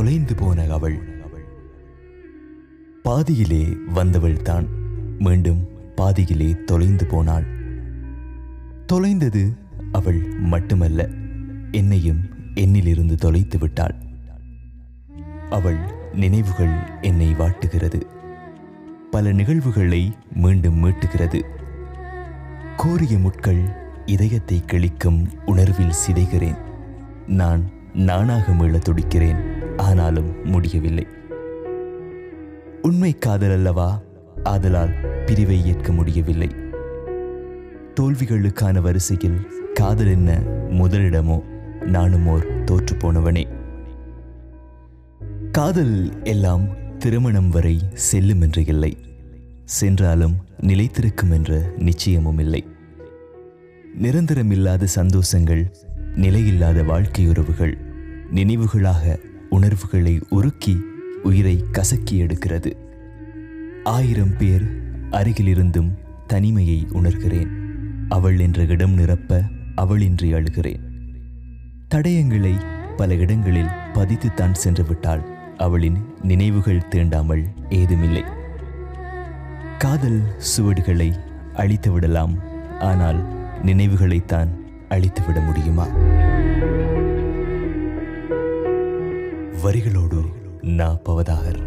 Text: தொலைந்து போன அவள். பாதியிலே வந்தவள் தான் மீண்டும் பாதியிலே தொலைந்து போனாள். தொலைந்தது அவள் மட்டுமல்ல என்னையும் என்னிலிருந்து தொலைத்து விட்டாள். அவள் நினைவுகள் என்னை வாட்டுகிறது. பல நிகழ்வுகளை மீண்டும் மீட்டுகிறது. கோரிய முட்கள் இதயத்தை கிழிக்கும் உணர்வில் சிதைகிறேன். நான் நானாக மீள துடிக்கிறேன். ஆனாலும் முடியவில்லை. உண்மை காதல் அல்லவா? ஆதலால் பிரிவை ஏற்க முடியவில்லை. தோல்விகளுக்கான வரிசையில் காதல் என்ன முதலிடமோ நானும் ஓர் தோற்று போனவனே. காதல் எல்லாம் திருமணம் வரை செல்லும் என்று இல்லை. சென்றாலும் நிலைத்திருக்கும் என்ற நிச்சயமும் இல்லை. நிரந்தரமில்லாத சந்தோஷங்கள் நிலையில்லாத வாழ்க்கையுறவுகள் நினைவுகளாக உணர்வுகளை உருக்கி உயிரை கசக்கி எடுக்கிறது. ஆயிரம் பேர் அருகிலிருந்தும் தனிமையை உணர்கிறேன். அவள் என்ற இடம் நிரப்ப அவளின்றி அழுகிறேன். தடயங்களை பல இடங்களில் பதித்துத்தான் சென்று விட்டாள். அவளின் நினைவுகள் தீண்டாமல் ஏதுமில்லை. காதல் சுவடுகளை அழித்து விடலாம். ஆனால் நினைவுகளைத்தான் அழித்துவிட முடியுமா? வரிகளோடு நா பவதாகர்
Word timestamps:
தொலைந்து 0.00 0.34
போன 0.34 0.64
அவள். 0.70 0.98
பாதியிலே 3.02 3.76
வந்தவள் 3.86 4.42
தான் 4.42 4.68
மீண்டும் 5.18 5.68
பாதியிலே 5.96 6.64
தொலைந்து 6.64 7.06
போனாள். 7.06 7.44
தொலைந்தது 8.86 9.56
அவள் 9.92 10.22
மட்டுமல்ல 10.38 11.08
என்னையும் 11.70 12.20
என்னிலிருந்து 12.54 13.14
தொலைத்து 13.14 13.58
விட்டாள். 13.58 13.94
அவள் 15.50 15.78
நினைவுகள் 16.12 16.78
என்னை 17.00 17.34
வாட்டுகிறது. 17.34 18.02
பல 19.10 19.32
நிகழ்வுகளை 19.32 20.12
மீண்டும் 20.32 20.84
மீட்டுகிறது. 20.84 21.42
கோரிய 22.76 23.18
முட்கள் 23.18 23.62
இதயத்தை 24.06 24.62
கிழிக்கும் 24.66 25.26
உணர்வில் 25.46 25.98
சிதைகிறேன். 26.06 26.58
நான் 27.26 27.70
நானாக 27.94 28.52
மீள 28.52 28.78
துடிக்கிறேன். 28.78 29.59
ஆனாலும் 29.80 30.46
முடியவில்லை. 30.46 31.06
உண்மை 32.82 33.18
காதல் 33.18 33.50
அல்லவா? 33.50 34.02
ஆதலால் 34.42 34.92
பிரிவை 35.26 35.66
ஏற்க 35.66 35.92
முடியவில்லை. 35.92 36.48
தோல்விகளுக்கான 38.00 38.80
வரிசையில் 38.80 39.38
காதல் 39.74 40.06
என்ன 40.06 40.38
முதலிடமோ 40.70 41.42
நானும் 41.84 42.26
ஓர் 42.26 42.64
தோற்று 42.64 42.96
போனவனே. 42.96 43.44
காதல் 45.52 46.22
எல்லாம் 46.22 46.68
திருமணம் 46.98 47.50
வரை 47.50 47.78
செல்லும் 47.94 48.40
என்று 48.40 48.64
இல்லை. 48.66 48.98
சென்றாலும் 49.64 50.36
நிலைத்திருக்கும் 50.60 51.30
என்ற 51.30 51.72
நிச்சயமும் 51.78 52.38
இல்லை. 52.38 52.64
நிரந்தரமில்லாத 54.02 54.86
சந்தோஷங்கள் 54.94 55.64
நிலையில்லாத 56.14 56.82
வாழ்க்கையுறவுகள் 56.82 57.74
நினைவுகளாக 58.30 59.18
உணர்வுகளை 59.50 60.18
உருக்கி 60.30 60.80
உயிரை 61.22 61.64
கசக்கி 61.72 62.22
எடுக்கிறது. 62.22 62.72
ஆயிரம் 63.84 64.36
பேர் 64.38 64.64
அருகிலிருந்தும் 65.10 65.90
தனிமையை 66.26 66.86
உணர்கிறேன். 66.92 67.48
அவள் 68.08 68.38
என்ற 68.38 68.64
இடம் 68.64 68.94
நிரப்ப 68.94 69.42
அவளின்றி 69.76 70.32
அழுகிறேன். 70.34 70.80
தடயங்களை 71.94 72.54
பல 72.96 73.14
இடங்களில் 73.14 73.74
பதித்துத்தான் 73.94 74.52
சென்று 74.52 74.84
விட்டாள். 74.84 75.22
அவளின் 75.56 75.96
நினைவுகள் 76.22 76.86
தீண்டாமல் 76.90 77.44
ஏதுமில்லை. 77.68 78.24
காதல் 79.78 80.20
சுவடுகளை 80.36 81.12
அழித்து 81.54 81.92
விடலாம். 81.92 82.34
ஆனால் 82.80 83.20
நினைவுகளைத்தான் 83.62 84.48
அழித்துவிட 84.88 85.40
முடியுமா? 85.40 85.86
வரிகளோடு 89.62 90.18
நா 90.78 90.88
பவதாகர் 91.06 91.60